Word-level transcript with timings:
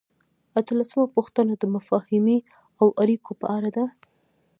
اتلسمه 0.59 1.05
پوښتنه 1.15 1.53
د 1.57 1.63
مفاهمې 1.75 2.37
او 2.81 2.87
اړیکو 3.01 3.31
په 3.41 3.47
اړه 3.55 3.69
ده. 3.77 3.85